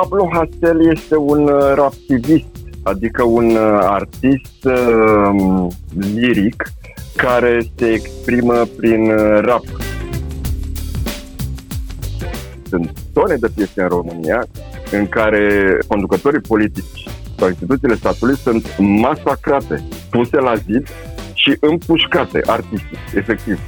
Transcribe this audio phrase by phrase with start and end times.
[0.00, 2.46] Pablo Hassel este un uh, raptivist,
[2.82, 5.66] adică un uh, artist uh,
[6.14, 6.62] liric
[7.16, 9.64] care se exprimă prin uh, rap.
[12.68, 14.46] Sunt tone de piese în România
[14.90, 17.08] în care conducătorii politici
[17.38, 20.88] sau instituțiile statului sunt masacrate, puse la zid
[21.34, 23.60] și împușcate artistic, efectiv.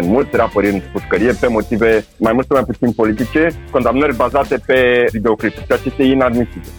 [0.00, 4.62] Sunt mulți rapări în pușcărie pe motive mai mult sau mai puțin politice, condamnări bazate
[4.66, 6.70] pe videoclip, ceea ce este inadmisibil.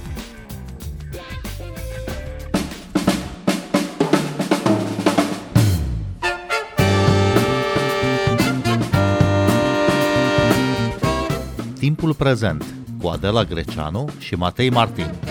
[11.80, 12.66] Timpul prezent
[13.02, 15.31] cu Adela Greceanu și Matei Martin.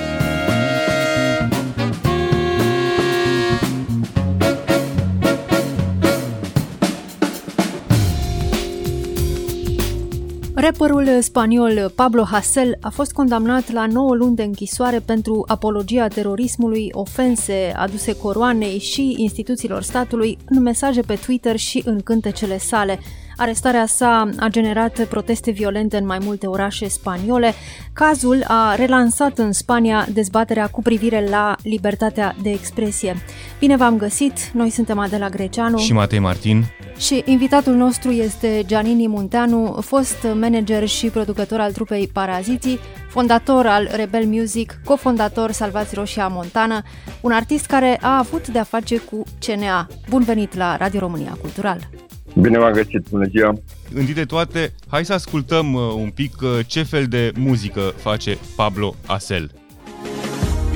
[10.61, 16.89] Rapperul spaniol Pablo Hasél a fost condamnat la 9 luni de închisoare pentru apologia terorismului,
[16.93, 22.99] ofense aduse coroanei și instituțiilor statului în mesaje pe Twitter și în cântecele sale.
[23.41, 27.55] Arestarea sa a generat proteste violente în mai multe orașe spaniole.
[27.93, 33.17] Cazul a relansat în Spania dezbaterea cu privire la libertatea de expresie.
[33.59, 36.65] Bine v-am găsit, noi suntem Adela Greceanu și Matei Martin
[36.99, 43.89] și invitatul nostru este Giannini Munteanu, fost manager și producător al trupei Paraziții, fondator al
[43.93, 46.85] Rebel Music, cofondator Salvați Roșia Montana,
[47.21, 49.87] un artist care a avut de-a face cu CNA.
[50.09, 51.89] Bun venit la Radio România Cultural!
[52.35, 53.55] Bine v-am găsit, bună ziua!
[53.95, 58.39] Întâi de toate, hai să ascultăm uh, un pic uh, ce fel de muzică face
[58.57, 59.51] Pablo Asel.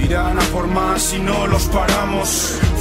[0.04, 2.28] Irán a por más y no los paramos.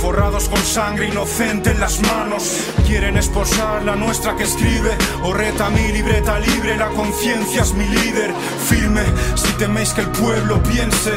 [0.03, 2.57] Forrados con sangre inocente en las manos.
[2.85, 4.97] Quieren esposar la nuestra que escribe.
[5.23, 8.33] O reta mi libreta libre, la conciencia es mi líder.
[8.67, 9.03] Firme,
[9.35, 11.13] si teméis que el pueblo piense.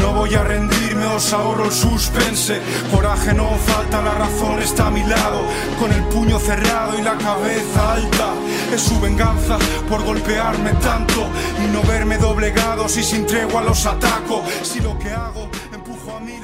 [0.00, 2.60] No voy a rendirme, os ahorro el suspense.
[2.90, 5.42] Coraje no falta, la razón está a mi lado.
[5.78, 8.34] Con el puño cerrado y la cabeza alta.
[8.74, 11.28] Es su venganza por golpearme tanto.
[11.64, 14.42] Y no verme doblegado si sin tregua los ataco.
[14.64, 15.48] Si lo que hago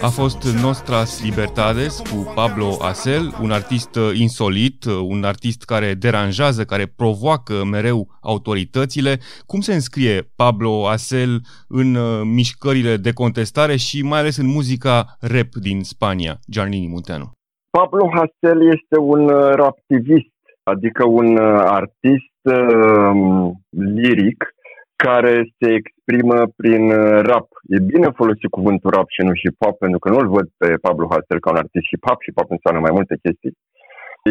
[0.03, 6.87] a fost Nostras Libertades cu Pablo Asel, un artist insolit, un artist care deranjează, care
[6.97, 9.13] provoacă mereu autoritățile.
[9.47, 14.97] Cum se înscrie Pablo Asel în uh, mișcările de contestare și mai ales în muzica
[15.21, 17.29] rap din Spania, Giannini Munteanu?
[17.79, 24.39] Pablo Hasél este un uh, raptivist, adică un uh, artist uh, liric
[25.07, 27.49] care se exprimă prin uh, rap.
[27.75, 31.41] E bine folosit cuvântul rap și nu hip-hop, pentru că nu-l văd pe Pablo Hasél
[31.41, 33.57] ca un artist hip-hop, hip-hop înseamnă mai multe chestii.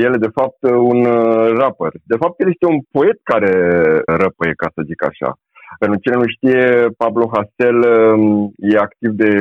[0.06, 1.92] El e de fapt un uh, rapper.
[2.12, 3.54] De fapt, el este un poet care
[4.22, 5.30] răpăie, ca să zic așa.
[5.82, 6.64] Pentru cine nu știe,
[7.02, 9.32] Pablo Hasél um, e activ de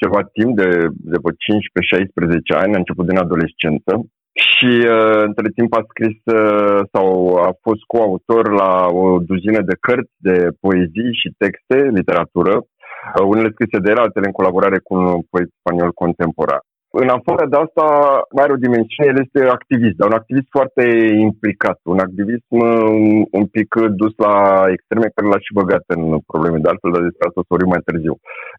[0.00, 0.68] ceva timp, de,
[1.12, 3.92] de 15-16 ani, a început din adolescență
[4.32, 7.08] și uh, între timp a scris uh, sau
[7.46, 13.50] a fost coautor la o duzină de cărți de poezii și texte, literatură, uh, unele
[13.54, 16.62] scrise de el, altele în colaborare cu un poet spaniol contemporan.
[17.02, 17.86] În afară de asta,
[18.34, 20.84] mai are o dimensiune, el este activist, dar un activist foarte
[21.28, 23.68] implicat, un activism uh, un pic
[24.00, 24.34] dus la
[24.74, 27.86] extreme care l-a și băgat în probleme, de altfel, dar despre asta o să mai
[27.88, 28.14] târziu.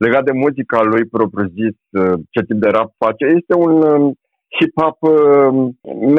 [0.06, 4.03] Legat de muzica lui propriu-zis, uh, ce tip de rap face, este un um,
[4.57, 5.69] hip-hop uh,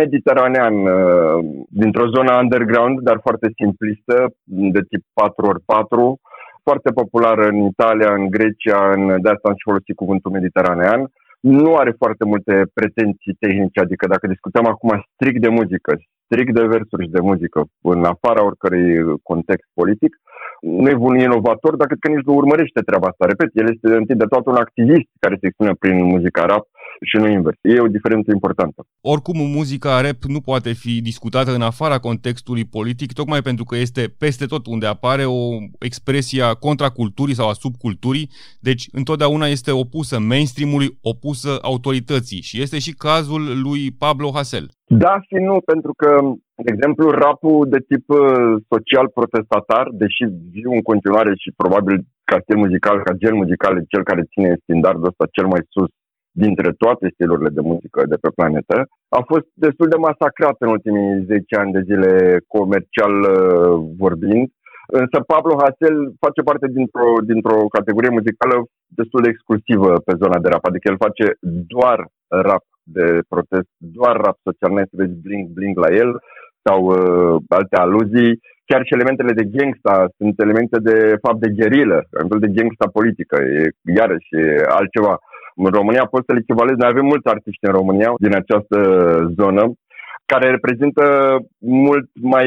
[0.00, 6.18] mediteranean, uh, dintr-o zonă underground, dar foarte simplistă, de tip 4x4,
[6.62, 11.00] foarte populară în Italia, în Grecia, în, de asta am și folosit cuvântul mediteranean.
[11.40, 15.90] Nu are foarte multe pretenții tehnice, adică dacă discutăm acum strict de muzică,
[16.24, 18.88] strict de versuri și de muzică, în afara oricărui
[19.22, 20.12] context politic,
[20.60, 23.30] nu e un inovator, dar cred că nici nu urmărește treaba asta.
[23.32, 26.64] Repet, el este întâi de toate un activist care se expune prin muzica rap
[27.00, 27.58] și nu invers.
[27.62, 28.86] E o diferență importantă.
[29.00, 34.14] Oricum, muzica rap nu poate fi discutată în afara contextului politic, tocmai pentru că este
[34.18, 35.40] peste tot unde apare o
[35.78, 38.30] expresie a contraculturii sau a subculturii,
[38.60, 44.66] deci întotdeauna este opusă mainstream-ului, opusă autorității și este și cazul lui Pablo Hasél.
[44.86, 46.10] Da și nu, pentru că,
[46.66, 48.18] de exemplu, rapul de tip uh,
[48.72, 50.24] social protestatar, deși
[50.56, 51.96] viu în continuare și probabil
[52.30, 55.90] ca stil muzical, ca gen muzical, cel care ține standardul ăsta cel mai sus
[56.42, 58.76] dintre toate stilurile de muzică de pe planetă,
[59.18, 62.10] a fost destul de masacrat în ultimii 10 ani de zile
[62.56, 63.34] comercial uh,
[64.02, 64.46] vorbind.
[65.00, 68.56] Însă Pablo Hassel face parte dintr-o, dintr-o categorie muzicală
[69.00, 71.26] destul de exclusivă pe zona de rap, adică el face
[71.74, 71.98] doar
[72.48, 72.64] rap
[72.96, 76.10] de protest, doar rap social, nu să vezi bling bling la el
[76.66, 78.32] sau uh, alte aluzii
[78.68, 82.86] chiar și elementele de gangsta sunt elemente de fapt de gherilă, un fel de gangsta
[82.98, 83.62] politică, e
[83.98, 85.14] iarăși e altceva.
[85.56, 88.78] În România poți să-l echivalezi, noi avem mulți artiști în România din această
[89.40, 89.62] zonă
[90.26, 91.04] care reprezintă
[91.58, 92.46] mult mai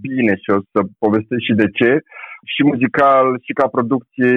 [0.00, 1.90] bine și o să povestesc și de ce,
[2.52, 4.32] și muzical, și ca producție,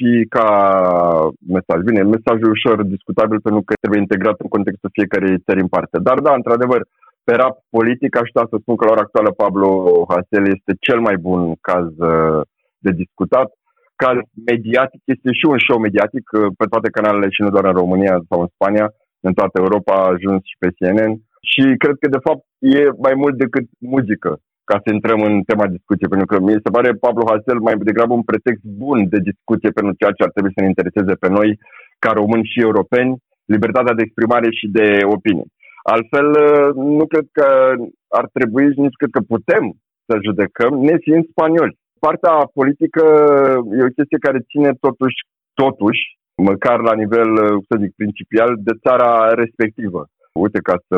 [0.00, 0.48] și ca
[1.56, 1.78] mesaj.
[1.88, 5.96] Bine, mesajul e ușor discutabil pentru că trebuie integrat în contextul fiecarei țări în parte.
[6.08, 6.80] Dar da, într-adevăr,
[7.24, 9.68] pe rap politic aș da să spun că la ora actuală Pablo
[10.08, 12.40] Hasel este cel mai bun caz uh,
[12.84, 13.48] de discutat.
[14.02, 14.18] Caz
[14.50, 18.14] mediatic este și un show mediatic uh, pe toate canalele și nu doar în România
[18.28, 18.86] sau în Spania,
[19.26, 21.12] în toată Europa a ajuns și pe CNN.
[21.50, 22.42] Și cred că de fapt
[22.78, 24.30] e mai mult decât muzică
[24.70, 28.12] ca să intrăm în tema discuției, pentru că mi se pare Pablo Hasel mai degrabă
[28.14, 31.48] un pretext bun de discuție pentru ceea ce ar trebui să ne intereseze pe noi,
[32.04, 33.12] ca români și europeni,
[33.54, 34.86] libertatea de exprimare și de
[35.16, 35.46] opinie.
[35.94, 36.28] Altfel,
[36.98, 37.46] nu cred că
[38.18, 39.64] ar trebui și nici cred că putem
[40.06, 41.78] să judecăm, ne fiind spanioli.
[42.04, 43.04] Partea politică
[43.78, 45.18] e o chestie care ține totuși,
[45.62, 46.02] totuși,
[46.50, 47.30] măcar la nivel,
[47.68, 49.10] să zic, principial, de țara
[49.42, 50.00] respectivă.
[50.44, 50.96] Uite, ca să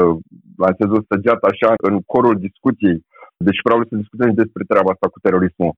[0.64, 2.99] lansez o săgeată așa în corul discuției
[3.49, 5.72] deci probabil să discutăm și despre treaba asta cu terorismul.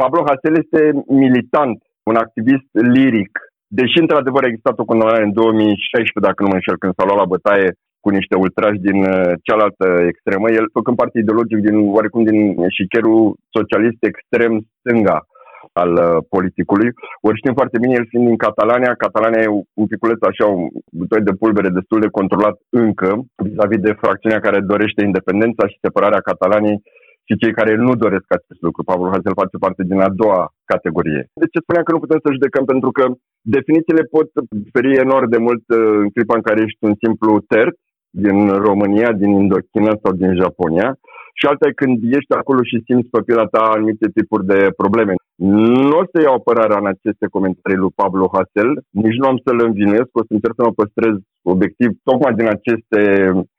[0.00, 0.80] Pablo Hasel este
[1.22, 1.78] militant,
[2.10, 3.32] un activist liric,
[3.78, 7.20] deși într-adevăr a existat o condamnare în 2016, dacă nu mă înșel, când s-a luat
[7.22, 7.68] la bătaie
[8.00, 12.38] cu niște ultrași din uh, cealaltă extremă, el făcând parte ideologic din, oarecum din
[12.78, 15.18] șicherul socialist extrem stânga
[15.72, 16.88] al uh, politicului.
[17.26, 20.62] Ori știm foarte bine, el fiind din Catalania, Catalania e un piculeț așa, un
[20.98, 23.10] butoi de pulbere destul de controlat încă,
[23.46, 26.82] vis-a-vis de fracțiunea care dorește independența și separarea Catalaniei
[27.28, 28.80] și cei care nu doresc acest lucru.
[28.90, 30.40] Pablo Hazel face parte din a doua
[30.72, 31.22] categorie.
[31.42, 32.64] De ce spuneam că nu putem să judecăm?
[32.72, 33.04] Pentru că
[33.56, 34.28] definițiile pot
[34.66, 37.76] diferi enorm de mult uh, în clipa în care ești un simplu terț
[38.24, 38.38] din
[38.68, 40.88] România, din Indochina sau din Japonia.
[41.38, 45.14] Și alta e când ești acolo și simți pe pielea ta anumite tipuri de probleme.
[45.86, 48.70] Nu o să iau apărarea în aceste comentarii lui Pablo Hasel,
[49.04, 51.14] nici nu am să-l învinuiesc, o să încerc să mă păstrez
[51.52, 53.00] obiectiv tocmai din aceste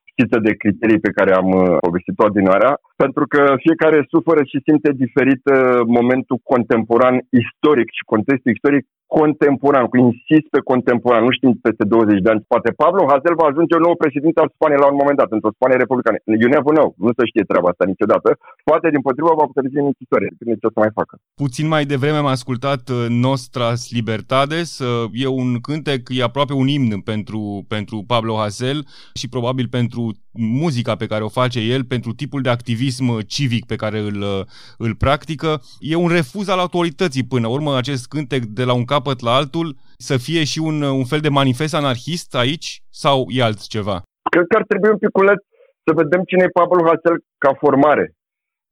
[0.10, 2.74] schiță de criterii pe care am uh, povestit-o adinoarea,
[3.04, 5.58] pentru că fiecare suferă și simte diferit uh,
[5.98, 8.84] momentul contemporan istoric și contextul istoric
[9.18, 12.46] contemporan, cu insist pe contemporan, nu știm peste 20 de ani.
[12.54, 15.56] Poate Pablo Hazel va ajunge un nou președinte al Spaniei la un moment dat, într-o
[15.58, 16.18] Spanie republicană.
[16.42, 18.30] You never know, nu se știe treaba asta niciodată.
[18.70, 21.14] Poate, din potriva, va putea fi în închisoare, depinde ce o să mai facă.
[21.44, 22.98] Puțin mai devreme am ascultat uh,
[23.28, 27.42] Nostras Libertades, uh, e un cântec, e aproape un imn pentru,
[27.74, 28.80] pentru Pablo Hazel
[29.20, 30.02] și probabil pentru
[30.32, 34.46] muzica pe care o face el, pentru tipul de activism civic pe care îl, uh,
[34.78, 35.62] îl practică.
[35.80, 39.34] E un refuz al autorității până urmă acest cântec de la un cap capăt la
[39.40, 39.68] altul,
[39.98, 42.70] să fie și un, un fel de manifest anarhist aici
[43.04, 43.98] sau e altceva?
[44.34, 45.40] Cred că ar trebui un piculeț
[45.86, 48.06] să vedem cine e Pablo Hasel ca formare.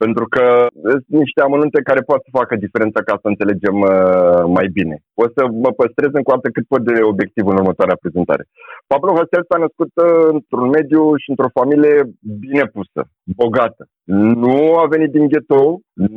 [0.03, 0.45] Pentru că
[0.81, 4.95] sunt niște amănunte care pot să facă diferența ca să înțelegem uh, mai bine.
[5.23, 8.43] O să mă păstrez în coaptă cât pot de obiectiv în următoarea prezentare.
[8.91, 11.95] Pablo Hasel s-a născut uh, într-un mediu și într-o familie
[12.45, 13.01] bine pusă,
[13.39, 13.83] bogată.
[14.43, 15.69] Nu a venit din ghetou,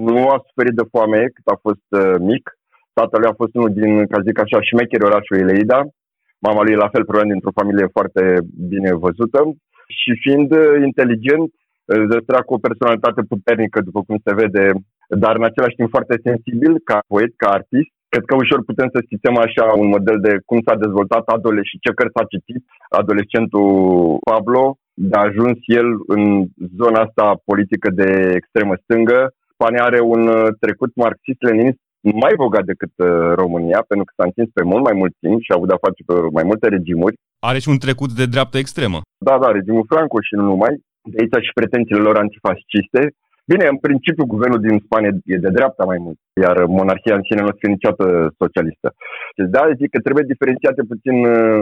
[0.09, 2.45] nu a suferit de foame cât a fost uh, mic,
[2.93, 5.81] Tatălui a fost unul din, ca zic așa, șmecheri orașului Leida.
[6.47, 8.23] Mama lui la fel provenit dintr-o familie foarte
[8.73, 9.41] bine văzută
[9.99, 11.70] și fiind uh, inteligent, uh,
[12.13, 14.65] zăstra cu o personalitate puternică, după cum se vede,
[15.23, 17.93] dar în același timp foarte sensibil, ca poet, ca artist.
[18.13, 21.83] Cred că ușor putem să schițăm așa un model de cum s-a dezvoltat adolescent și
[21.85, 22.63] ce cărți a citit
[23.01, 23.69] adolescentul
[24.31, 24.63] Pablo,
[25.09, 26.23] de a ajuns el în
[26.81, 29.21] zona asta politică de extremă stângă.
[29.55, 31.81] Spania are un uh, trecut marxist-leninist
[32.25, 33.09] mai bogat decât uh,
[33.43, 36.01] România, pentru că s-a întins pe mult mai mult timp și a avut de-a face
[36.07, 37.19] cu mai multe regimuri.
[37.51, 38.99] Are și un trecut de dreaptă extremă.
[39.29, 40.75] Da, da, regimul Franco și nu numai.
[41.03, 43.03] De aici și pretențiile lor antifasciste.
[43.53, 47.41] Bine, în principiu, guvernul din Spania e de dreapta mai mult, iar monarhia în sine
[47.41, 48.89] nu este niciodată socialistă.
[49.37, 51.61] Deci, da, zic că trebuie diferențiate puțin uh,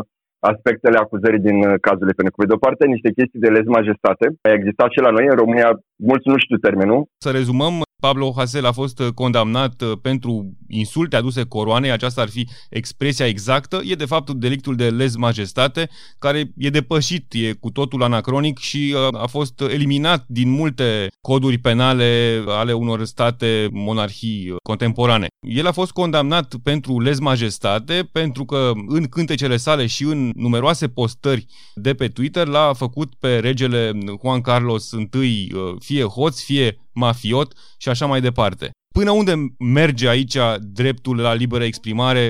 [0.52, 4.25] aspectele acuzării din uh, cazurile, pentru că, pe de-o parte, niște chestii de lez majestate.
[4.49, 5.71] A existat și la noi, în România,
[6.11, 7.00] mulți nu știu termenul.
[7.25, 12.28] Să rezumăm, Pablo Hasel a fost uh, condamnat uh, pentru insulte aduse coroanei, aceasta ar
[12.28, 15.88] fi expresia exactă, e de fapt delictul de lez majestate,
[16.19, 21.59] care e depășit, e cu totul anacronic și uh, a fost eliminat din multe coduri
[21.59, 25.26] penale ale unor state monarhii contemporane.
[25.49, 30.88] El a fost condamnat pentru lez majestate pentru că în cântecele sale și în numeroase
[30.88, 34.90] postări de pe Twitter l-a făcut pe regele Juan Carlos
[35.23, 37.50] I fie hoț, fie mafiot
[37.83, 38.67] și așa mai departe.
[38.99, 39.33] Până unde
[39.81, 40.37] merge aici
[40.81, 42.25] dreptul la liberă exprimare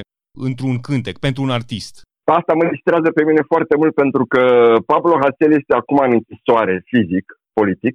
[0.48, 1.94] într-un cântec, pentru un artist?
[2.38, 4.42] Asta mă distrează pe mine foarte mult pentru că
[4.90, 7.26] Pablo Hasel este acum în închisoare fizic,
[7.58, 7.94] politic,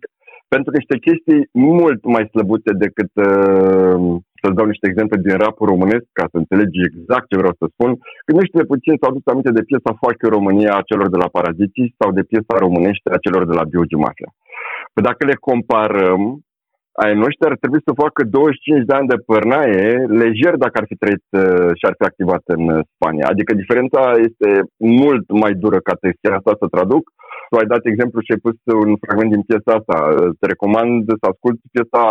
[0.53, 1.42] pentru niște chestii
[1.77, 3.98] mult mai slăbute decât uh,
[4.42, 7.92] să-ți dau niște exemple din rapul românesc, ca să înțelegi exact ce vreau să spun.
[8.27, 12.10] Gândește puțin să adus aminte de piesa Facă România a celor de la Paraziții sau
[12.18, 14.30] de piesa românește a celor de la Biogi Mafia.
[14.94, 16.22] Păi dacă le comparăm,
[17.02, 19.88] ai noștri ar trebui să facă 25 de ani de părnaie
[20.22, 23.26] lejer dacă ar fi trăit uh, și ar fi activat în uh, Spania.
[23.30, 27.04] Adică diferența este mult mai dură ca textia asta să traduc.
[27.50, 29.98] Tu ai dat exemplu și ai pus un fragment din piesa asta.
[30.40, 32.04] Te recomand să asculti piesa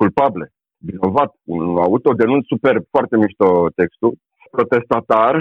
[0.00, 0.46] Culpable,
[0.90, 3.48] vinovat, un autodenunț super, foarte mișto
[3.80, 4.12] textul.
[4.56, 5.34] Protestatar,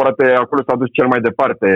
[0.00, 1.68] poate acolo s-a dus cel mai departe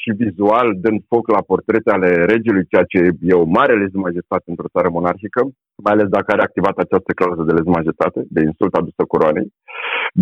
[0.00, 2.98] și vizual, dând foc la portrete ale regelui, ceea ce
[3.30, 5.40] e o mare leză majestate într-o țară monarhică,
[5.84, 9.48] mai ales dacă are activat această clauză de leză majestate, de insult adusă coroanei.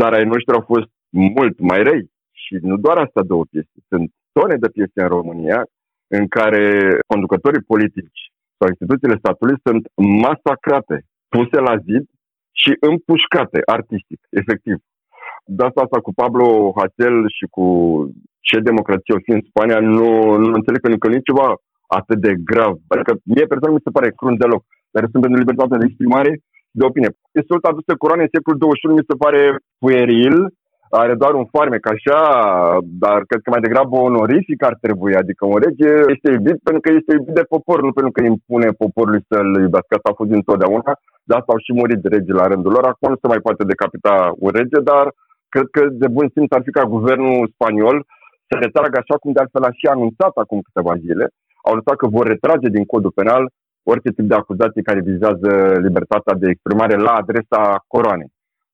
[0.01, 0.91] Dar ai noștri au fost
[1.37, 2.05] mult mai răi.
[2.43, 4.07] Și nu doar asta două piese, sunt
[4.37, 5.61] tone de piese în România
[6.19, 6.63] în care
[7.11, 8.23] conducătorii politici
[8.59, 9.83] sau instituțiile statului sunt
[10.25, 10.97] masacrate,
[11.35, 12.05] puse la zid
[12.61, 14.77] și împușcate artistic, efectiv
[15.57, 16.47] de asta, asta cu Pablo
[16.79, 17.65] Hatel și cu
[18.41, 20.11] ce democrație o fi în Spania, nu,
[20.43, 21.49] nu înțeleg că nu e ceva
[21.99, 22.75] atât de grav.
[22.93, 24.63] Adică mie personal mi se pare crunt deloc.
[24.95, 26.31] Dar sunt pentru libertatea de exprimare
[26.79, 27.11] de opinie.
[27.41, 29.43] Insultul adus coroane în secolul 21 mi se pare
[29.83, 30.37] pueril,
[30.91, 32.21] are doar un farmec așa,
[33.03, 35.15] dar cred că mai degrabă onorific ar trebui.
[35.23, 38.69] Adică un rege este iubit pentru că este iubit de popor, nu pentru că impune
[38.83, 39.93] poporului să-l iubească.
[39.95, 40.93] Asta a fost întotdeauna,
[41.29, 42.85] de asta au și murit rege la rândul lor.
[42.85, 44.15] Acum nu se mai poate decapita
[44.45, 45.07] un rege, dar
[45.55, 47.97] cred că de bun simț ar fi ca guvernul spaniol
[48.49, 51.25] să retragă așa cum de altfel a și anunțat acum câteva zile.
[51.65, 53.43] Au anunțat că vor retrage din codul penal
[53.93, 55.51] orice tip de acuzații care vizează
[55.87, 58.33] libertatea de exprimare la adresa coroanei.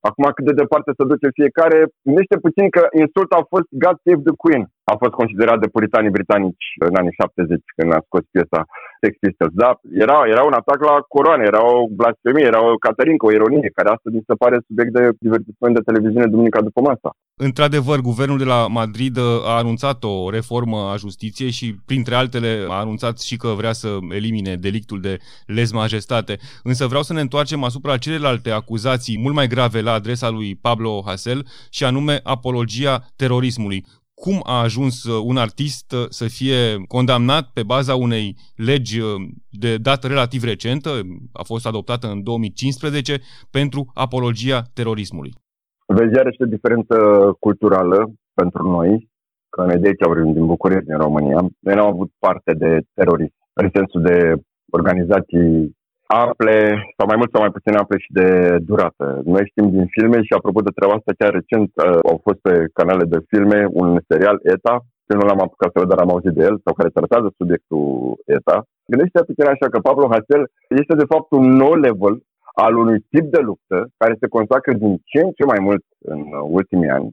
[0.09, 4.23] Acum, cât de departe să duce fiecare, gândește puțin că insultul a fost God Save
[4.28, 4.62] the Queen.
[4.92, 8.61] A fost considerat de puritanii britanici în anii 70, când a scos piesa
[9.00, 9.55] Sex Pistols.
[9.62, 9.71] Da,
[10.05, 13.88] era, era un atac la coroane, era o blasfemie, era o caterincă, o ironie, care
[13.95, 17.11] astăzi mi se pare subiect de divertisment de televiziune duminica după masa.
[17.38, 22.79] Într-adevăr, guvernul de la Madrid a anunțat o reformă a justiției și, printre altele, a
[22.85, 26.38] anunțat și că vrea să elimine delictul de lez majestate.
[26.62, 31.03] Însă vreau să ne întoarcem asupra celelalte acuzații mult mai grave la adresa lui Pablo
[31.07, 33.85] Hasél și anume apologia terorismului
[34.23, 36.58] cum a ajuns uh, un artist uh, să fie
[36.88, 39.06] condamnat pe baza unei legi uh,
[39.50, 40.90] de dată relativ recentă,
[41.32, 43.20] a fost adoptată în 2015,
[43.50, 45.32] pentru apologia terorismului.
[45.87, 46.96] Vezi, are o diferență
[47.40, 49.11] culturală pentru noi,
[49.49, 51.40] că noi de aici vorbim din București, din România.
[51.58, 54.35] Noi n-am avut parte de terorism, în sensul de
[54.70, 55.75] organizații
[56.06, 56.56] ample,
[56.96, 58.28] sau mai mult sau mai puțin ample și de
[58.68, 59.20] durată.
[59.25, 62.52] Noi știm din filme și apropo de treaba asta, chiar recent uh, au fost pe
[62.78, 64.76] canale de filme un serial ETA,
[65.14, 67.84] nu l-am apucat să văd, dar am auzit de el, sau care tratează subiectul
[68.36, 68.56] ETA.
[68.92, 72.14] Gândește puțin așa că Pablo Hasél este de fapt un nou level
[72.64, 76.20] al unui tip de luptă care se consacră din ce în ce mai mult în
[76.58, 77.08] ultimii ani.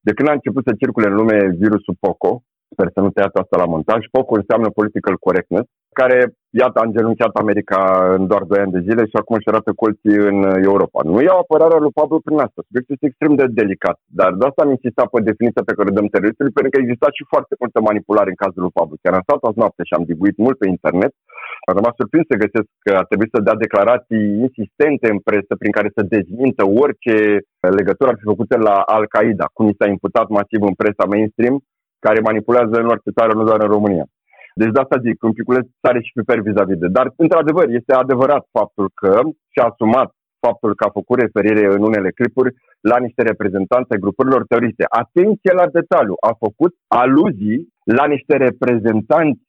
[0.00, 3.56] De când a început să circule în lume virusul POCO, sper să nu tăiați asta
[3.62, 5.68] la montaj, POCO înseamnă political correctness,
[6.00, 6.18] care,
[6.62, 7.80] iată, a îngenunchiat America
[8.16, 10.38] în doar 2 ani de zile și acum își arată colții în
[10.70, 10.98] Europa.
[11.10, 12.66] Nu iau apărarea lui Pablo prin asta.
[12.66, 13.96] Subiectul este extrem de delicat.
[14.18, 17.08] Dar de asta am insistat pe definiția pe care o dăm teroristului, pentru că exista
[17.16, 18.94] și foarte multă manipulare în cazul lui Pablo.
[19.02, 21.12] Chiar am stat azi noapte și am diguit mult pe internet.
[21.68, 25.72] Am rămas surprins să găsesc că a trebuit să dea declarații insistente în presă prin
[25.76, 27.16] care să dezmintă orice
[27.78, 31.56] legătură ar fi făcută la Al-Qaeda, cum i s-a imputat masiv în presa mainstream,
[31.98, 34.06] care manipulează în orice țară, nu doar în România.
[34.54, 36.88] Deci de asta zic, un piculeț sare și piper vis-a-vis de.
[36.88, 39.20] Dar, într-adevăr, este adevărat faptul că
[39.52, 40.10] și-a asumat
[40.46, 44.84] faptul că a făcut referire în unele clipuri la niște reprezentanți ai grupurilor teroriste.
[44.88, 49.46] Atenție la detaliu, a făcut aluzii la niște reprezentanți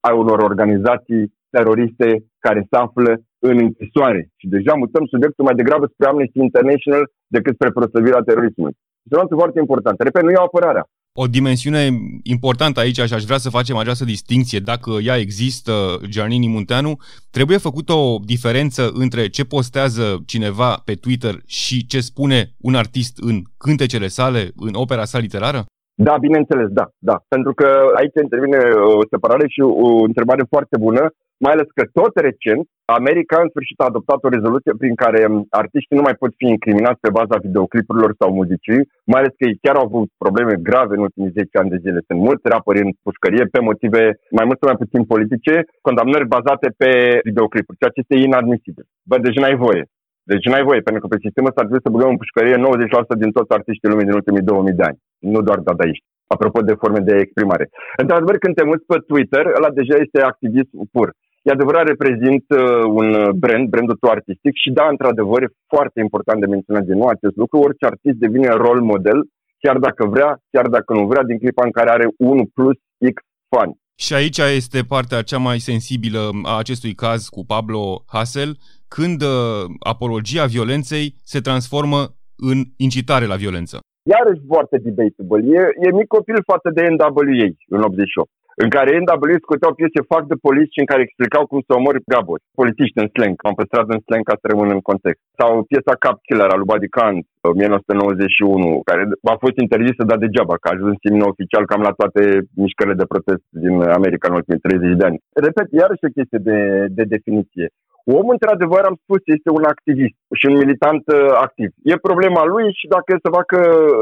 [0.00, 3.12] ai unor organizații teroriste care se află
[3.48, 4.20] în închisoare.
[4.36, 8.76] Și deja mutăm subiectul mai degrabă spre Amnesty International decât spre prosăvirea terorismului.
[9.02, 10.00] Este foarte important.
[10.00, 10.84] Repet, nu e apărarea.
[11.14, 16.48] O dimensiune importantă aici și aș vrea să facem această distinție, dacă ea există, Giannini
[16.48, 17.00] Munteanu,
[17.30, 23.18] trebuie făcută o diferență între ce postează cineva pe Twitter și ce spune un artist
[23.18, 25.64] în cântecele sale, în opera sa literară?
[25.94, 27.16] Da, bineînțeles, da, da.
[27.28, 28.58] Pentru că aici intervine
[28.98, 31.12] o separare și o întrebare foarte bună
[31.44, 32.64] mai ales că tot recent
[32.98, 35.20] America în sfârșit a adoptat o rezoluție prin care
[35.62, 38.80] artiștii nu mai pot fi incriminați pe baza videoclipurilor sau muzicii,
[39.10, 41.98] mai ales că ei chiar au avut probleme grave în ultimii 10 ani de zile.
[42.08, 44.02] Sunt mulți rapări în pușcărie pe motive
[44.38, 45.54] mai mult sau mai puțin politice,
[45.86, 46.90] condamnări bazate pe
[47.28, 48.84] videoclipuri, ceea ce este inadmisibil.
[49.08, 49.84] Bă, deci n-ai voie.
[50.30, 53.22] Deci n-ai voie, pentru că pe sistemul ăsta ar trebui să băgăm în pușcărie 90%
[53.22, 54.98] din toți artiștii lumii din ultimii 2000 de ani.
[55.32, 57.64] Nu doar dadaiști apropo de forme de exprimare.
[58.02, 61.08] Într-adevăr, când te muți pe Twitter, ăla deja este activism pur.
[61.46, 62.58] E adevărat, reprezintă
[63.00, 63.08] un
[63.42, 67.36] brand, brandul tău artistic și da, într-adevăr, e foarte important de menționat de nou acest
[67.42, 67.58] lucru.
[67.58, 69.18] Orice artist devine rol model,
[69.62, 72.76] chiar dacă vrea, chiar dacă nu vrea, din clipa în care are 1 plus
[73.14, 73.16] X
[73.48, 73.74] fani.
[74.04, 78.50] Și aici este partea cea mai sensibilă a acestui caz cu Pablo Hassel,
[78.96, 82.00] când uh, apologia violenței se transformă
[82.48, 83.76] în incitare la violență.
[84.14, 85.40] Iarăși foarte debatable.
[85.58, 88.30] E, e mic copil față de NWA în 88
[88.64, 92.44] în care NWA scoteau piese fac de poliți în care explicau cum să omori gaburi.
[92.60, 95.22] Polițiști în slang, am păstrat în slang ca să rămân în context.
[95.40, 99.02] Sau piesa Cap Killer a lui Buddy Kant, 1991, care
[99.34, 102.22] a fost interzisă, dar degeaba, că a ajuns în oficial cam la toate
[102.62, 105.18] mișcările de protest din America în ultimii 30 de ani.
[105.46, 106.58] Repet, iarăși o chestie de,
[106.98, 107.66] de definiție.
[108.04, 111.70] Omul, într-adevăr, am spus, este un activist și un militant uh, activ.
[111.92, 113.58] E problema lui și dacă e să facă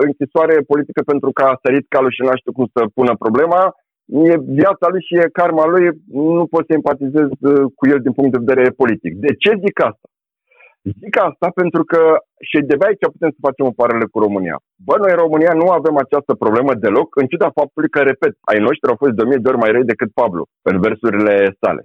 [0.06, 3.62] închisoare politică pentru că a sărit calul și nu știu cum să pună problema,
[4.30, 5.84] e viața lui și e karma lui,
[6.36, 9.12] nu pot să empatizez uh, cu el din punct de vedere politic.
[9.26, 10.06] De ce zic asta?
[11.02, 12.00] Zic asta pentru că
[12.48, 14.56] și de aici putem să facem o paralelă cu România.
[14.86, 18.58] Bă, noi în România nu avem această problemă deloc, în ciuda faptului că, repet, ai
[18.66, 21.82] noștri au fost de mii de ori mai răi decât Pablo, în versurile sale.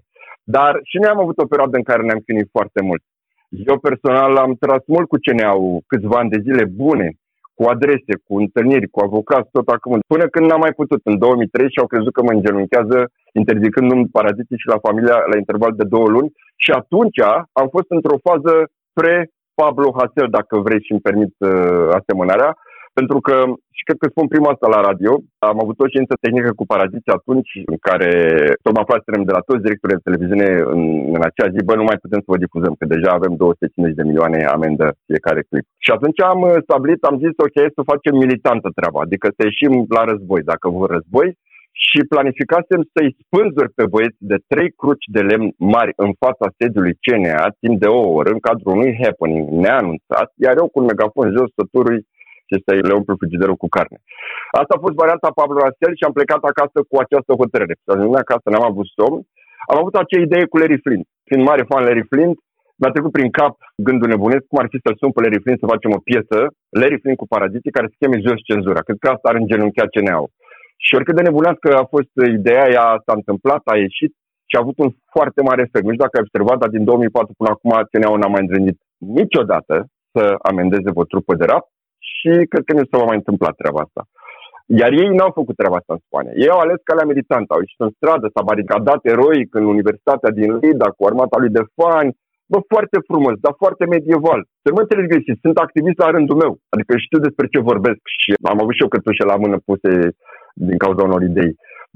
[0.48, 3.04] Dar și noi am avut o perioadă în care ne-am chinuit foarte mult.
[3.50, 7.08] Eu personal am tras mult cu CNA-ul câțiva ani de zile bune,
[7.58, 10.00] cu adrese, cu întâlniri, cu avocați, tot acum.
[10.14, 12.98] Până când n-am mai putut, în 2003 și au crezut că mă îngenunchează
[13.34, 16.34] interzicându-mi paraziții și la familia la interval de două luni
[16.64, 17.20] și atunci
[17.62, 18.54] am fost într-o fază
[18.98, 22.50] pre-Pablo Hasel, dacă vrei și îmi permit uh, asemănarea,
[23.00, 23.36] pentru că,
[23.78, 25.12] și cred că spun prima asta la radio,
[25.52, 28.12] am avut o știință tehnică cu paraziții atunci în care
[28.66, 30.82] tot aflaserăm de la toți directorii de televiziune în,
[31.16, 34.08] în acea zi, bă, nu mai putem să vă difuzăm, că deja avem 250 de
[34.10, 35.66] milioane amendă fiecare clip.
[35.86, 40.04] Și atunci am stabilit, am zis, ok, să facem militantă treaba, adică să ieșim la
[40.12, 41.30] război, dacă vor război,
[41.84, 46.98] și planificasem să-i spânzuri pe băieți de trei cruci de lemn mari în fața sediului
[47.06, 51.28] CNA timp de o oră în cadrul unui happening neanunțat, iar eu cu un megafon
[51.38, 52.00] jos săturui
[52.50, 53.98] și să le umplu frigiderul cu carne.
[54.62, 57.76] Asta a fost varianta Pablo Rastel și am plecat acasă cu această hotărâre.
[57.84, 59.22] Să ajungem acasă, n-am avut somn.
[59.72, 61.06] Am avut acea idee cu Larry Flint.
[61.28, 62.38] Fiind mare fan Larry Flint,
[62.80, 63.54] mi-a trecut prin cap
[63.88, 66.38] gândul nebunesc cum ar fi să-l sun pe Larry Flint să facem o piesă,
[66.80, 68.82] Larry Flint cu paraziții, care se cheme jos cenzura.
[68.88, 70.32] Cred că asta ar îngenunchea CNA-ul.
[70.86, 74.12] Și oricât de nebunească a fost ideea, ea s-a întâmplat, a ieșit
[74.50, 75.86] și a avut un foarte mare efect.
[75.86, 78.78] Nu știu dacă ai observat, dar din 2004 până acum CNA-ul n-a mai îndrăznit
[79.20, 79.76] niciodată
[80.14, 81.66] să amendeze o trupă de rap
[82.14, 84.02] și cred că nu se va mai întâmpla treaba asta.
[84.82, 86.34] Iar ei n-au făcut treaba asta în Spania.
[86.44, 90.50] Ei au ales calea militantă, au ieșit în stradă, s-a baricadat eroic în Universitatea din
[90.62, 92.12] Lida cu armata lui de fani.
[92.52, 94.42] Bă, foarte frumos, dar foarte medieval.
[94.62, 96.54] Să nu mă înțeleg greșit, sunt activist la rândul meu.
[96.74, 99.92] Adică știu despre ce vorbesc și am avut și eu cătușe la mână puse
[100.68, 101.54] din cauza unor idei.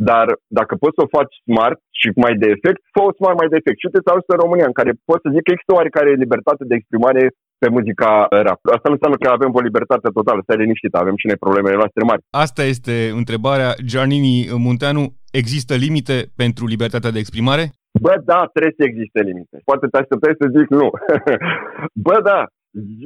[0.09, 0.27] Dar
[0.59, 3.57] dacă poți să o faci smart și mai de efect, fă o smart mai de
[3.59, 3.77] efect.
[3.79, 6.75] Și uite să în România, în care poți să zic că există oarecare libertate de
[6.77, 7.23] exprimare
[7.61, 8.11] pe muzica
[8.47, 8.59] rap.
[8.75, 12.03] Asta nu înseamnă că avem o libertate totală, stai liniștit, avem și noi problemele noastre
[12.09, 12.21] mari.
[12.45, 13.71] Asta este întrebarea.
[13.89, 15.03] Giannini Munteanu,
[15.41, 17.63] există limite pentru libertatea de exprimare?
[18.05, 19.55] Bă, da, trebuie să existe limite.
[19.69, 20.87] Poate te așteptai să zic nu.
[22.05, 22.39] Bă, da,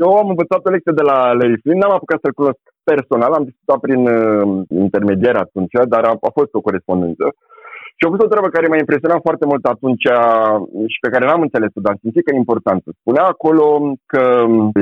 [0.03, 2.61] eu am învățat o lecție de la Larry Flynn, n-am apucat să-l cunosc
[2.91, 7.25] personal, am discutat prin uh, intermediar atunci, dar a, a fost o corespondență.
[8.03, 10.05] Și a fost o treabă care m-a impresionat foarte mult atunci
[10.93, 12.87] și pe care n-am înțeles-o, dar am simțit că e importantă.
[13.01, 13.65] Spunea acolo
[14.11, 14.23] că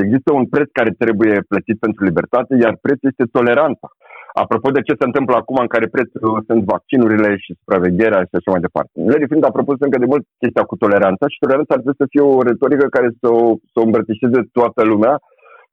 [0.06, 3.88] există un preț care trebuie plătit pentru libertate, iar prețul este toleranța.
[4.44, 8.50] Apropo de ce se întâmplă acum în care prețul sunt vaccinurile și supravegherea și așa
[8.54, 8.94] mai departe.
[9.10, 12.12] Larry Flint a propus încă de mult chestia cu toleranța și toleranța ar trebui să
[12.14, 15.16] fie o retorică care să o, să o îmbrățișeze toată lumea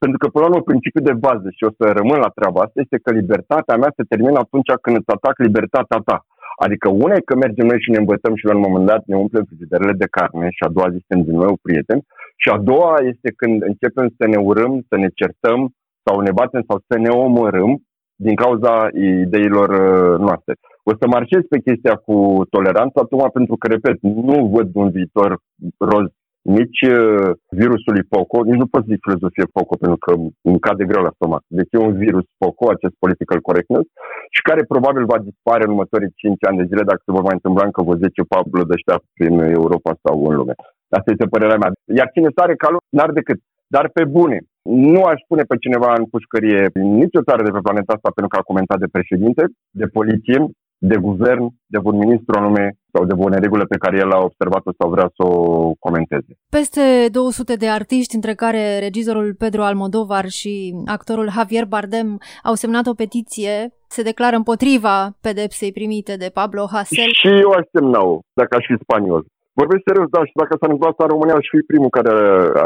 [0.02, 2.78] pentru că, până la urmă, principiul de bază și o să rămân la treaba asta
[2.84, 6.18] este că libertatea mea se termină atunci când îți atac libertatea ta.
[6.56, 9.16] Adică una e că mergem noi și ne îmbătăm și la un moment dat ne
[9.16, 12.06] umplem frigiderele de carne și a doua zi suntem din nou prieteni
[12.36, 15.60] și a doua este când începem să ne urâm, să ne certăm
[16.04, 17.82] sau ne batem sau să ne omorâm
[18.26, 18.88] din cauza
[19.26, 20.52] ideilor uh, noastre.
[20.82, 25.38] O să marchez pe chestia cu toleranța, tocmai pentru că, repet, nu văd un viitor
[25.78, 26.08] roz
[26.56, 27.30] nici uh,
[27.60, 30.10] virusului POCO, nici nu pot zic filozofie POCO pentru că
[30.48, 31.42] îmi cade greu la stomac.
[31.58, 33.86] Deci e un virus POCO, acest political correctness,
[34.34, 37.38] și care probabil va dispare în următorii 5 ani de zile dacă se vor mai
[37.38, 40.54] întâmpla încă vreo 10 Pablo de ăștia prin Europa sau în lume.
[40.96, 41.70] Asta este părerea mea.
[41.98, 43.38] Iar cine sare calul, n-ar decât.
[43.74, 46.62] Dar pe bune, nu aș pune pe cineva în pușcărie
[47.00, 49.42] nicio țară de pe planeta asta pentru că a comentat de președinte,
[49.80, 50.38] de poliție,
[50.90, 52.64] de guvern, de un ministru anume
[52.98, 56.30] sau de o neregulă pe care el a observat-o sau vrea să o comenteze.
[56.58, 56.82] Peste
[57.12, 60.52] 200 de artiști, între care regizorul Pedro Almodovar și
[60.86, 62.08] actorul Javier Bardem,
[62.42, 63.54] au semnat o petiție,
[63.96, 67.10] se declară împotriva pedepsei primite de Pablo Hasél.
[67.22, 69.22] Și eu aș semna-o, dacă aș fi spaniol.
[69.60, 72.10] Vorbesc serios, da, și dacă s-ar întâmpla asta în România, aș fi primul care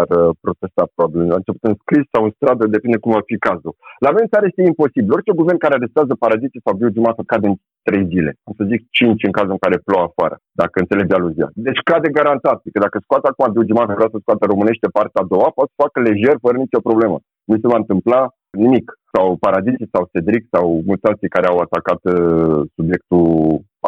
[0.02, 0.08] ar
[0.44, 1.20] protesta, probabil.
[1.34, 3.72] A început în scris sau în stradă, depinde cum va fi cazul.
[4.04, 5.14] La amenințare este imposibil.
[5.16, 7.56] Orice guvern care arestează paraziții sau biojumatul cade în
[7.88, 8.30] trei zile.
[8.46, 11.48] Am să zic cinci în cazul în care plouă afară, dacă înțelegi aluzia.
[11.66, 12.58] Deci cade garantat.
[12.74, 15.98] Că dacă scoate acum biojumatul, vreau să scoată românește partea a doua, poate să facă
[16.08, 17.16] lejer fără nicio problemă.
[17.48, 18.20] Nu se va întâmpla
[18.64, 18.86] nimic.
[19.14, 23.24] Sau Paradisi sau Cedric sau mulți care au atacat uh, subiectul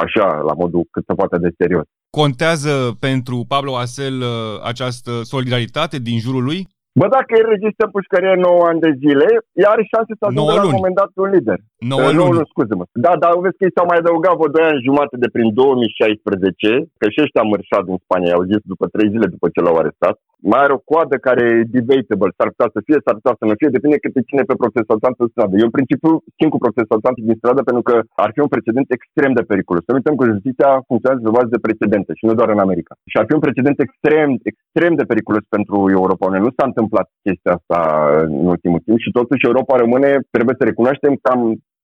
[0.05, 1.87] așa, la modul cât se poate de serios.
[2.11, 4.29] Contează pentru Pablo Asel uh,
[4.65, 6.69] această solidaritate din jurul lui?
[6.99, 9.29] Bă, dacă el rezistă în pușcărie 9 ani de zile,
[9.63, 11.59] ea are șanse să ajungă la un moment dat un lider.
[11.79, 12.33] 9 uh, luni.
[12.35, 12.85] luni, scuze-mă.
[13.07, 16.71] Da, dar vezi că ei s-au mai adăugat vreo 2 ani jumate de prin 2016,
[17.01, 20.17] că și ăștia mărșat în Spania, au zis după 3 zile după ce l-au arestat.
[20.51, 23.55] Mai are o coadă care e debatable, s-ar putea să fie, s-ar putea să nu
[23.61, 25.55] fie, depinde cât te ține pe procesantant în stradă.
[25.57, 29.33] Eu, în principiu, țin cu procesantantul din stradă pentru că ar fi un precedent extrem
[29.39, 29.83] de periculos.
[29.85, 32.93] Să nu uităm că justiția funcționează pe bază de precedente și nu doar în America.
[33.11, 36.25] Și ar fi un precedent extrem, extrem de periculos pentru Europa.
[36.47, 37.81] Nu s-a întâmplat chestia asta
[38.27, 41.41] în ultimul timp și totuși Europa rămâne, trebuie să recunoaștem, cam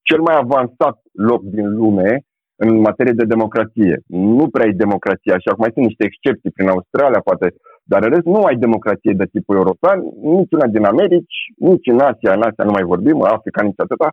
[0.09, 0.97] cel mai avansat
[1.31, 2.11] loc din lume
[2.65, 3.95] în materie de democrație.
[4.07, 7.47] Nu prea e democrație așa, mai sunt niște excepții prin Australia, poate,
[7.93, 9.99] dar în rest nu ai democrație de tipul european,
[10.37, 11.37] nici una din Americi,
[11.69, 14.09] nici în Asia, în Asia nu mai vorbim, Africa nici atâta,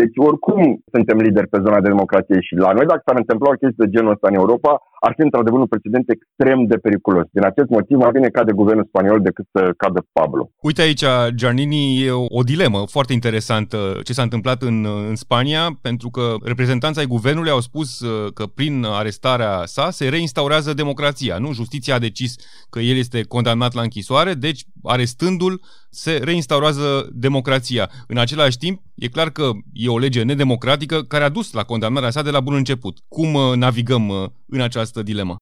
[0.00, 0.60] deci oricum
[0.94, 3.92] suntem lideri pe zona de democrație și la noi dacă s-ar întâmpla o chestie de
[3.94, 7.26] genul ăsta în Europa, ar fi într-adevăr un precedent extrem de periculos.
[7.32, 10.50] Din acest motiv, mai bine cade guvernul spaniol decât să cadă Pablo.
[10.60, 16.08] Uite aici, Giannini, e o dilemă foarte interesantă ce s-a întâmplat în, în Spania, pentru
[16.10, 21.38] că reprezentanții ai guvernului au spus uh, că prin arestarea sa se reinstaurează democrația.
[21.38, 21.52] Nu?
[21.52, 22.36] Justiția a decis
[22.70, 27.90] că el este condamnat la închisoare, deci arestându-l se reinstaurează democrația.
[28.06, 32.10] În același timp, e clar că e o lege nedemocratică care a dus la condamnarea
[32.10, 32.98] sa de la bun început.
[33.08, 34.16] Cum uh, navigăm uh,
[34.54, 35.34] în această dilemă?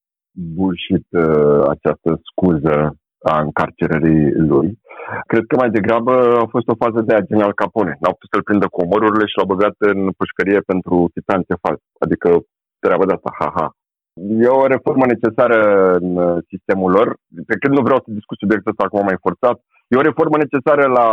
[0.57, 2.75] Bullshit uh, această scuză
[3.33, 4.69] a încarcerării lui.
[5.27, 7.97] Cred că mai degrabă a fost o fază de a al Capone.
[8.01, 11.77] N-au putut să-l prindă cu omorurile și l-au băgat în pușcărie pentru titan cefal.
[12.05, 12.29] Adică
[12.85, 13.67] treaba de asta, ha-ha.
[14.45, 15.59] E o reformă necesară
[16.01, 16.09] în
[16.51, 17.09] sistemul lor.
[17.51, 19.57] Pe când nu vreau să discut subiectul ăsta acum mai forțat,
[19.89, 21.09] E o reformă necesară la,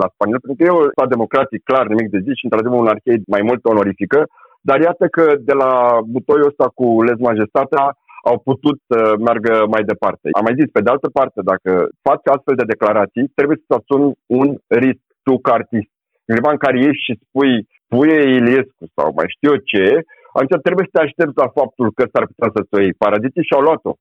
[0.00, 2.94] la spaniol, pentru că e un stat democratic, clar, nimic de zis și, într-adevăr, un
[2.94, 4.20] arcade mai mult onorifică,
[4.68, 5.72] dar iată că de la
[6.14, 7.84] butoiul ăsta cu Les Majestatea
[8.30, 10.28] au putut să meargă mai departe.
[10.32, 11.70] Am mai zis, pe de altă parte, dacă
[12.02, 15.92] faci astfel de declarații, trebuie să asumi un risc tu ca artist.
[16.24, 17.52] În clipa în care ieși și spui
[17.92, 19.86] Puie Iliescu sau mai știu eu ce,
[20.32, 23.00] atunci trebuie să te aștepți la faptul că s-ar putea să-ți o iei.
[23.04, 23.92] Paradiții și-au luat-o.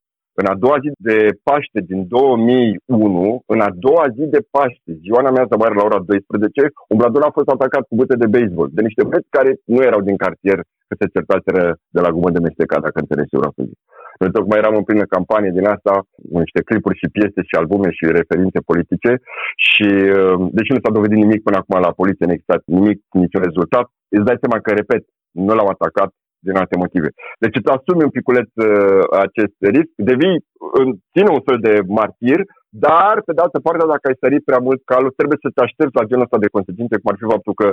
[0.41, 5.21] În a doua zi de Paște din 2001, în a doua zi de Paște, ziua
[5.21, 8.81] mea mare la ora 12, un bladon a fost atacat cu bute de baseball de
[8.87, 11.63] niște băieți care nu erau din cartier, că se certaseră
[11.95, 13.79] de la gumă de mestecat, dacă înțelegi eu să zic.
[14.19, 15.93] Noi tocmai eram în plină campanie din asta,
[16.43, 19.11] niște clipuri și piese și albume și referințe politice
[19.67, 19.87] și
[20.57, 24.27] deși nu s-a dovedit nimic până acum la poliție, nu existat nimic, niciun rezultat, îți
[24.27, 25.03] dai seama că, repet,
[25.45, 26.11] nu l-au atacat
[26.47, 27.09] din alte motive.
[27.43, 30.37] Deci îți asumi un piculeț uh, acest risc, devii,
[31.13, 32.39] ține un fel de martir,
[32.87, 35.97] dar, pe de altă parte, dacă ai sărit prea mult calul, trebuie să te aștepți
[35.99, 37.67] la genul ăsta de consecințe, cum ar fi faptul că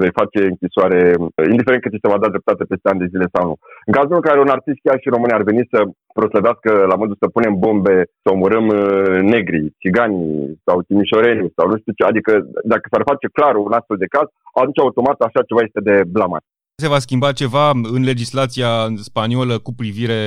[0.00, 3.26] vei face închisoare, uh, indiferent că ți se va da dreptate peste ani de zile
[3.34, 3.54] sau nu.
[3.88, 5.78] În cazul în care un artist chiar și român ar veni să
[6.20, 11.76] procedească la modul să punem bombe, să omorâm uh, negri, țiganii sau timișorenii sau nu
[11.80, 12.32] știu ce, adică
[12.72, 14.26] dacă s-ar face clar un astfel de caz,
[14.60, 16.44] atunci automat așa ceva este de blamat.
[16.82, 18.70] Se va schimba ceva în legislația
[19.10, 20.20] spaniolă cu privire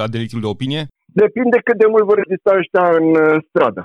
[0.00, 0.82] la delictul de opinie?
[1.22, 3.82] Depinde cât de mult vor rezista ăștia în uh, stradă.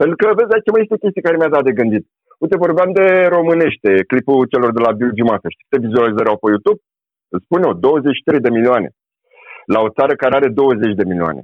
[0.00, 2.04] Pentru că, vezi, aici mai este chestie care mi-a dat de gândit.
[2.42, 5.52] Uite, vorbeam de românește, clipul celor de la Biugi Mafia.
[5.52, 6.80] Știți câte vizualizări au pe YouTube?
[7.34, 8.88] Îți spun eu, 23 de milioane.
[9.74, 11.42] La o țară care are 20 de milioane.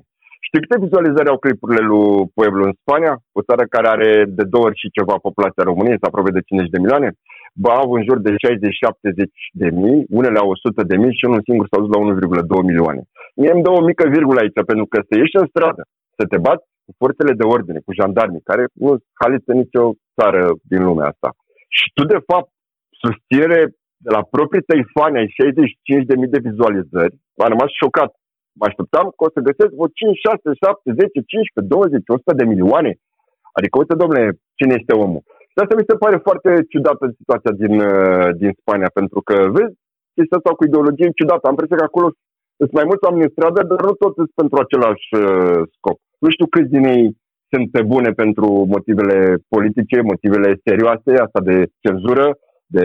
[0.54, 3.14] Știi câte vizualizări au clipurile lui Pueblo în Spania?
[3.38, 6.74] O țară care are de două ori și ceva populația României, sau aproape de 50
[6.74, 7.08] de milioane
[7.64, 8.36] ba au în jur de 60-70
[9.62, 13.02] de mii, unele au 100 de mii și unul singur s-a dus la 1,2 milioane.
[13.40, 15.82] Mie îmi dă o mică virgulă aici, pentru că să ieși în stradă,
[16.18, 19.84] să te bați cu forțele de ordine, cu jandarmii, care nu haliță nicio
[20.18, 21.28] țară din lumea asta.
[21.78, 22.50] Și tu, de fapt,
[23.02, 23.60] susținere
[24.04, 28.10] de la proprii tăi fani ai 65 de mii de vizualizări, am rămas șocat.
[28.58, 32.44] Mă așteptam că o să găsesc vreo 5, 6, 7, 10, 15, 20, 100 de
[32.52, 32.92] milioane.
[33.56, 34.24] Adică, uite, domnule,
[34.58, 35.22] cine este omul?
[35.52, 39.74] Și asta mi se pare foarte ciudată situația din, uh, din Spania, pentru că, vezi,
[40.16, 41.44] chestia asta cu ideologie ciudată.
[41.44, 42.08] Am impresia că acolo
[42.58, 45.98] sunt mai mulți oameni în stradă, dar nu toți sunt pentru același uh, scop.
[46.22, 47.04] Nu știu câți din ei
[47.52, 49.18] sunt pe bune pentru motivele
[49.54, 52.26] politice, motivele serioase, asta de cenzură,
[52.76, 52.84] de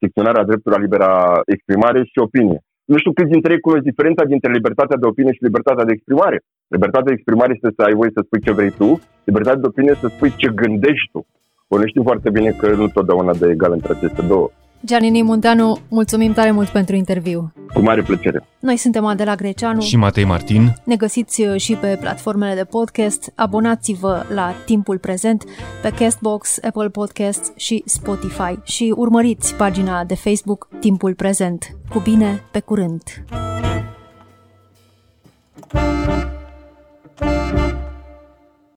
[0.00, 1.12] secționarea dreptului la libera
[1.54, 2.60] exprimare și opinie.
[2.90, 6.38] Nu știu câți dintre ei cunosc diferența dintre libertatea de opinie și libertatea de exprimare.
[6.74, 9.90] Libertatea de exprimare este să ai voie să spui ce vrei tu, libertatea de opinie
[9.90, 11.26] este să spui ce gândești tu.
[11.68, 14.48] Ori știu foarte bine că nu totdeauna de egal între aceste două.
[14.84, 17.52] Gianini Munteanu, mulțumim tare mult pentru interviu.
[17.72, 18.46] Cu mare plăcere.
[18.60, 20.74] Noi suntem Adela Greceanu și Matei Martin.
[20.84, 23.32] Ne găsiți uh, și pe platformele de podcast.
[23.34, 25.44] Abonați-vă la Timpul Prezent
[25.82, 31.76] pe Castbox, Apple Podcasts și Spotify și urmăriți pagina de Facebook Timpul Prezent.
[31.88, 33.02] Cu bine, pe curând!
[37.16, 37.73] Thank you.